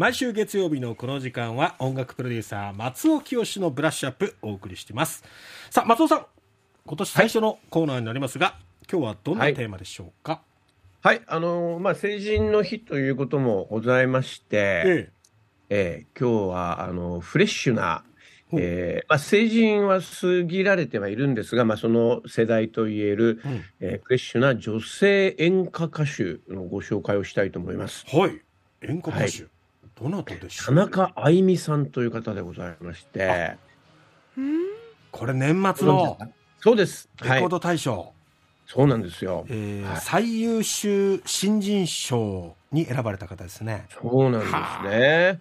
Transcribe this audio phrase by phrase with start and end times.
[0.00, 5.22] 毎週月曜日のこの時間は音楽プロデューサー松尾清のブラッシュアップお送りしています。
[5.68, 6.26] さあ松尾さん
[6.86, 10.40] 今年最初のコーナーになりますが、はい、今日はどんなテーマでしょうか？
[11.02, 15.12] はい、はい、あのー、まあ成人の日ということもございまして、ええ。
[15.68, 18.02] えー、今日はあのフレッシュな
[18.54, 28.06] えーまあ、成人は過ぎられてはいるんですが、まあ、その世代といえる、うん、えー、フレッシュな女性演歌歌手のご紹介をしたいと思います。
[28.08, 28.40] はい。
[28.80, 29.30] 演歌歌手、はい、
[30.00, 30.66] どなたでしょう？
[30.66, 33.56] 田中あいみさんという方でございまして。
[35.10, 36.16] これ年末の
[36.60, 37.08] そうです。
[37.22, 38.10] レコード大賞、はい、
[38.66, 43.86] そうなんですよ、えー、はい、最優秀新人賞に選ばれた方ですね。
[43.90, 44.52] そうなんです
[44.88, 45.40] ね。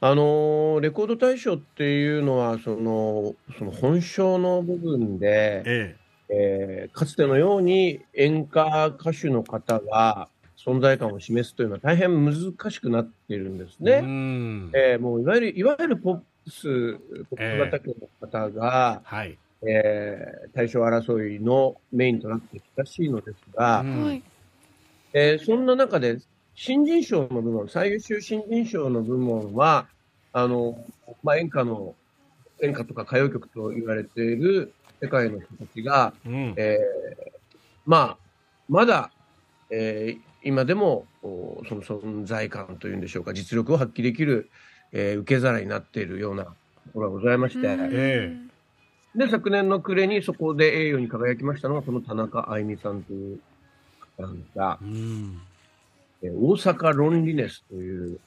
[0.00, 6.06] あのレコード大賞っていうのはそのその本性の部分で、ええ。
[6.28, 10.28] えー、かつてのように演歌歌手の方が
[10.66, 12.34] 存在感を示すというのは大変難
[12.70, 13.92] しくなっているんですね。
[14.74, 16.98] えー、もういわゆるいわゆるポップス
[17.30, 19.38] ポップ畑の方が、えー、はい。
[19.62, 23.82] えー、大賞争いのメインとなってきたしいのですが、
[25.12, 26.18] えー、そんな中で
[26.54, 29.86] 新人賞の部門、最優秀新人賞の部門は、
[30.32, 30.78] あの、
[31.22, 31.94] まあ、演歌の、
[32.62, 37.30] 演歌とか歌謡曲と言われている世界の人たちが、うん、えー、
[37.84, 38.16] まあ、
[38.68, 39.10] まだ、
[39.70, 44.48] えー、今でも、その存在感というんでしょうか、実力を発揮できる、
[44.92, 46.52] えー、受け皿になっているようなと
[46.94, 48.36] ころがございまして、え
[49.16, 53.40] で、昨年の暮れにそこで栄誉に輝きましたのが、この田中あいみさんという
[54.16, 55.40] 方なんですが、うん
[56.22, 58.20] えー、大阪ロンリネスという、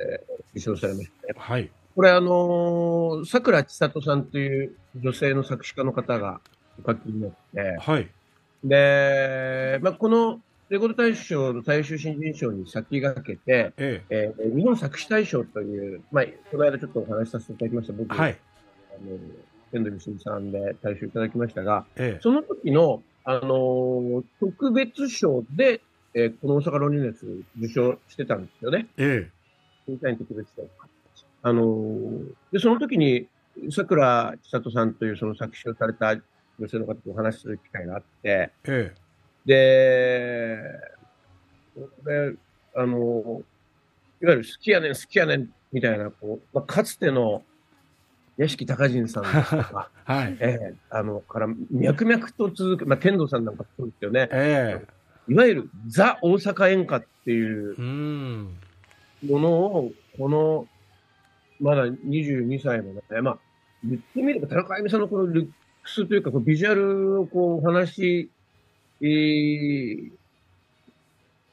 [0.00, 1.34] えー、受賞されましたね。
[1.36, 1.70] はい。
[1.94, 6.40] これあのさくら千里さんという女性の作詞家の方が
[6.82, 8.08] お書きになって、はい。
[8.64, 18.38] で、まあ、このレコード大賞の最優秀新人賞に先駆けて、えええー、日本作詞大賞という、まあ、この間ちょっとお話しさせていただきました、僕、はい、
[18.90, 19.18] あの、
[19.72, 25.80] 天童美さんで大賞いただきましたが、ええ、その時の、あのー、特別賞で、
[26.12, 27.24] えー、この大阪ロンリネス
[27.58, 28.88] 受賞してたんですよね。
[28.98, 29.30] ええ。
[29.86, 30.66] 審査員特別賞。
[31.42, 33.26] あのー、で、その時に、
[33.70, 36.14] 桜千里さんというその作詞をされた
[36.58, 38.94] 女性の方とお話しする機会があって、ええ、
[39.48, 40.58] で、
[42.04, 42.34] で、
[42.76, 43.42] あの、
[44.20, 47.42] いわゆる好きやねん、好きやねん、みたいな、こう、まあ、かつての
[48.36, 50.36] 屋敷隆人さんとか、 はい。
[50.38, 54.28] ええあの、から脈々と続く、まあ、天童さんなんかそうですよね。
[54.30, 54.98] ええ
[55.30, 60.66] いわゆるザ・大阪演歌っていうものを、この、
[61.60, 63.38] まだ22歳のね、まあ、
[63.84, 65.50] 言ってみれば田中あゆみさんのこのルッ
[65.82, 68.30] クスというか、こうビジュアルをこうお話し、
[69.00, 70.10] えー、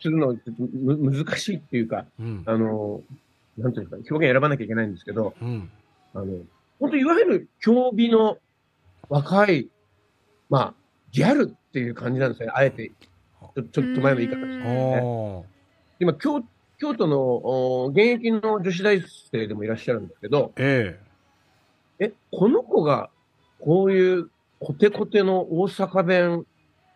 [0.00, 3.02] するのはちょっとむ難しいっていうか、うん、あの、
[3.58, 5.70] なんていうか、表現選ばなきゃいけないんですけど、うん、
[6.14, 6.26] あの、
[6.80, 8.38] 本当いわゆる競技の
[9.08, 9.68] 若い、
[10.50, 10.74] まあ、
[11.12, 12.50] ギャルっていう感じなんですね。
[12.52, 12.90] あえて
[13.54, 15.44] ちょちょっと前の言い方ですね。
[16.00, 16.42] 今京、
[16.78, 20.98] 京都の現役の女子大生でもいらっしゃるんですけど、え
[22.00, 23.10] え、え、この子が
[23.60, 26.46] こういうコテコテの大阪弁、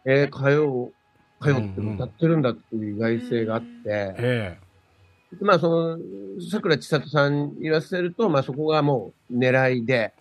[0.08, 0.92] えー、通う、
[1.41, 4.58] 通って歌ってるんだっていう意外性があって、え
[5.32, 5.98] え、まあその、
[6.50, 10.14] 桜千里さん言わせると、まあそこがもう狙いで、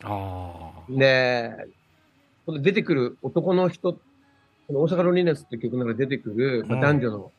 [0.89, 1.51] で、
[2.61, 3.99] 出てくる男の人
[4.67, 7.31] この大阪ロリネスって曲の中で出てくる、まあ、男女の、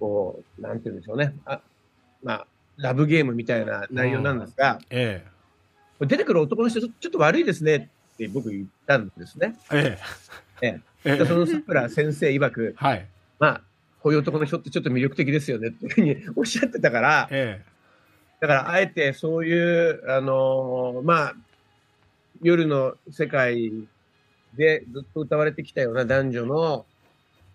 [0.00, 1.34] こう、なんて言うんでしょうね。
[1.44, 1.60] あ
[2.22, 5.24] まあ、ラブゲームみたいな内容なんですが、え
[6.00, 9.56] え、出てくる男の人、ちょっと悪いですねって僕言ったんですね。
[9.72, 9.98] え
[10.60, 10.66] え。
[10.66, 10.80] ええ。
[11.04, 13.06] でその桜先生曰く、はい。
[13.38, 13.60] まあ、
[14.00, 17.74] こういう男の人ってちょっと魅力的ですよねっていうふうにおっしゃってたから、ええ。
[18.40, 21.34] だから、あえてそういう、あのー、まあ、
[22.42, 23.72] 夜の世界
[24.54, 26.86] でずっと歌われてきたような男女の、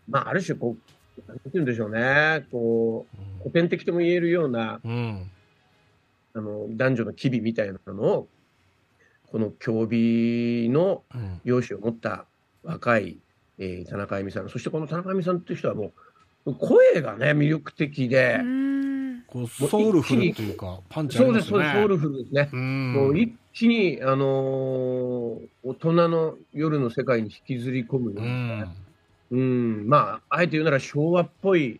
[0.07, 5.29] まあ、ある種こう、なんて言うんでしょうね、こう、古典的とも言えるような、うん、
[6.33, 8.27] あの、男女の機微みたいなのを、
[9.31, 11.03] この競技の
[11.43, 12.25] 容姿を持った
[12.63, 13.19] 若い、
[13.59, 15.91] えー、田中あゆみさん、そしてこの田中あゆみさんっていう人はも
[16.45, 18.39] う、声がね、魅力的で、
[19.27, 21.49] こうソウルフルというか、パンチありますね。
[21.49, 22.49] そうです、ソウルフルですね。
[22.57, 28.73] もう一気に、あのー、大人の夜の世界に引きずり込むような、
[29.31, 31.79] うん、まあ、あえて言うなら昭和っぽい、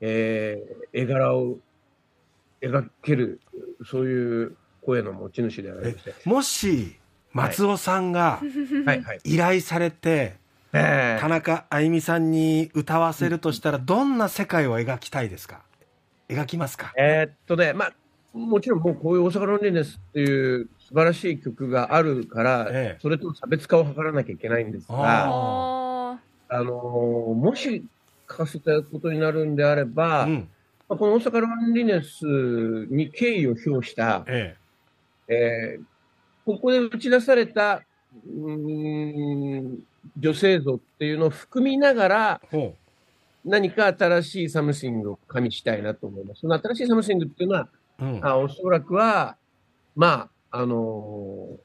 [0.00, 1.58] えー、絵柄を
[2.60, 3.40] 描ける、
[3.86, 6.14] そういう声の持ち主でありまして。
[6.24, 6.96] もし、
[7.32, 8.40] 松尾さんが
[9.22, 10.39] 依頼されて、
[10.72, 15.62] 田中あゆみさんに歌わせるとしたら、どんな世界を描きたいですか？
[16.28, 16.92] 描きますか？
[16.96, 17.92] えー、っとね、まあ、
[18.32, 26.18] もちろんもうこういう大阪ロンリネスっていう素晴らしい曲があるから、ええ、それと差別化を図らなきゃいけないんですが、あ
[26.50, 27.84] のもし
[28.28, 30.48] 書かせたことになるんであれば、うん、
[30.88, 32.24] まあ、この大阪ロンリネス
[32.90, 34.56] に敬意を表した、え
[35.28, 35.32] え。
[35.32, 35.84] えー、
[36.46, 37.82] ここで打ち出された、
[38.26, 39.78] うん、
[40.16, 42.40] 女性像っていうのを含みながら、
[43.44, 46.42] 何か新しいサムシングを加味したいなと思います。
[46.42, 47.68] その新しいサムシングっていうのは、
[48.00, 49.36] うん、あおそらくは、
[49.96, 51.58] まあ、あのー、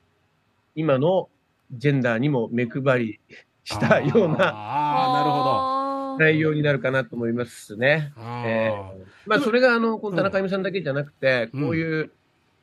[0.76, 1.30] 今の
[1.72, 3.20] ジェンダーにも目配り
[3.64, 5.76] したような、あなるほど。
[6.18, 8.14] 内容になるかなと思いますね。
[8.18, 12.12] えー、まあ、それが、あの、この田中由美さんだけじゃなくて、こういう、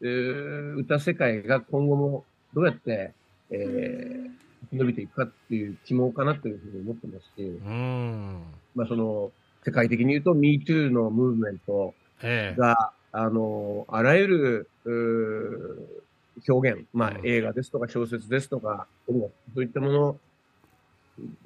[0.00, 3.12] うん、歌世界が今後もどうやって、
[3.50, 4.30] えー、
[4.72, 8.42] 伸びていくかっていう希望かなというふうに思ってますし、うん、
[8.74, 9.30] まあ、その、
[9.64, 11.94] 世界的に言うと MeToo のムーブメント
[12.56, 15.88] が、あの、あらゆる、
[16.48, 20.16] 表現、まあ、映画ですとか小説ですとか、そういったものの、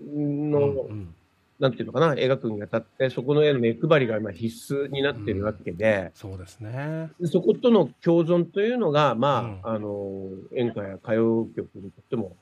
[0.09, 1.15] うんうん、
[1.59, 7.11] なんていうのかな、描くにあたって、そこの絵の目配りが今必須になっているわけで、うん、そうですね。
[7.25, 12.37] そことの共存というのが、まあ、うん、あの、演歌や歌謡曲にとっても、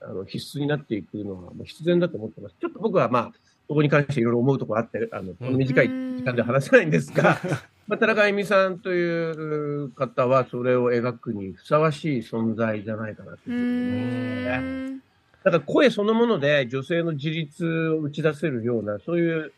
[0.00, 2.56] あの、必須になっていくのは、必然だと思ってます。
[2.60, 3.32] ちょっと僕はまあ、
[3.68, 7.38] そこに関していろいろ思うところあって、あの、この短い時間で話せないんですが、
[7.88, 15.06] まあ、田中恵美さんという方は、それを描くにふさわしい存在じゃないかなというふうに思いますね。
[15.44, 19.52] だから声そのもので女性の自立を打ち出せるような、そういう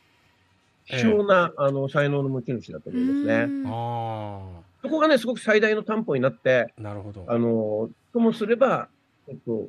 [0.84, 3.48] 希少な、ええ、あの才能の持ち主だと思いますね。
[4.82, 7.24] そこがね、すごく最大の担保になって、なるほど。
[7.26, 8.88] あの、ともすれば、
[9.28, 9.68] えっと、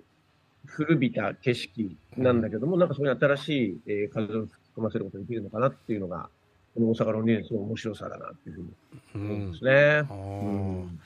[0.70, 6.30] 古びた景色なんだけども、うん、なんかそれに新しい、えー、風を吹き込ませることができるのかなっていうのが、
[6.76, 8.74] この大阪の2年の面白さだなっていうふうに
[9.16, 10.08] 思うんですね。
[10.10, 11.00] うんうん、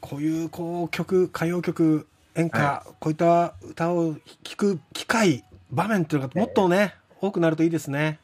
[0.00, 4.14] こういうこう曲、歌謡曲、演歌、はい、こういった歌を
[4.44, 8.18] 聴く機会、場面っていうのがもっとね、多くなるといいですね。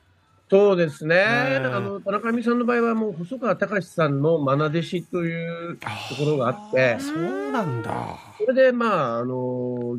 [0.48, 1.24] そうですね。
[1.24, 6.98] あの、田中美さんの場合はもう細川隆さんの愛弟子というところがあって。
[7.00, 8.16] そうなんだ。
[8.38, 9.96] それで、まあ、あの、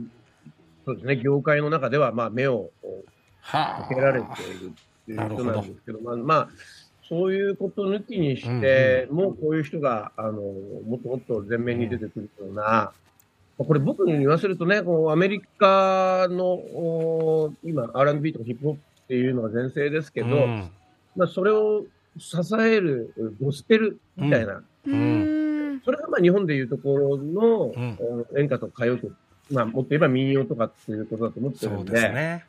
[0.88, 2.69] そうですね、業界の中では、まあ、目を
[3.44, 6.50] かけられているっていう人なんですけど、どまあ、まあ、
[7.10, 12.94] そういうこと抜きにして、うんうん、もうこういう人が、あの、もっともっと前面に出てくるような、
[13.57, 20.72] これ僕に言わせるとね、こうアメリカの今 R&B とかヒップホップっていうのが全盛ですけど、うん、
[21.18, 21.84] まあそれを
[22.18, 27.74] 支えるゴスペルみたいな、うん、それがまあ日本でいうところの、
[28.38, 29.16] 演歌と歌謡曲、
[29.52, 32.46] まあもっと言えば民謡とかっていうことだと思ってるんで、でね、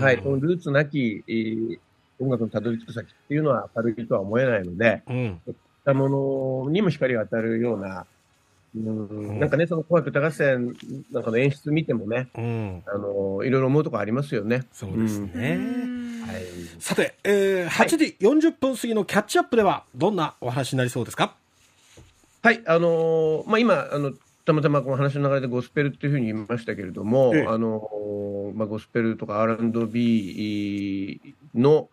[0.00, 1.78] はい、このルーツなき、えー、
[2.18, 8.06] 音楽のたどり着く先っていうのは明るいとは思えないので、うん、そういったものにも光が当たるような、
[8.74, 10.76] うんなんかね、その紅白歌合戦
[11.10, 14.62] なんかの演出見てもね、うん、あの、いろいろ思うところありますよね。
[14.72, 15.58] そうですね。
[16.24, 16.42] はい、
[16.78, 21.34] さて、えー、8時40分過ぎのキャッチアップでは、どんなお話になりそうですか？
[22.42, 24.12] はい、あのー、まあ、今、あの、
[24.50, 31.20] たまたまこの話の流れでゴスペルっていうふうに言いましたけれども、ええ、あの、まあ、ゴスペルとか R&B
[31.54, 31.88] の、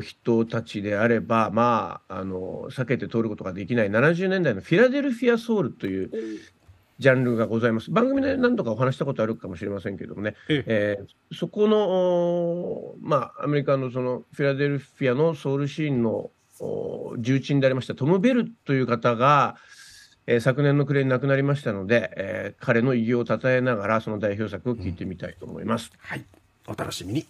[0.00, 3.90] 人たちであれば、まあ、あの避けて通ることができない。
[3.90, 6.10] 70年代のフィラデルフィアソウルという
[7.00, 7.90] ジャンルがございます。
[7.90, 10.98] 番組で何度かお話したことあるかもしれませんけどもね、ええ。
[11.32, 16.30] ー、そこの、まあ、アメリカのそのフィラデルフィアのソウルシーンの
[17.18, 19.56] 重鎮でありましたトム・ベルという方が、
[20.30, 25.90] え、昨年の暮れに亡くなりましたので、え、彼の偉業を称えながらその代表作を聞いてみたいと思います。
[25.98, 26.24] はい、
[26.66, 27.28] お楽しみに。